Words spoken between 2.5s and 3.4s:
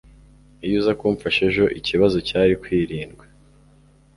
kwirindwa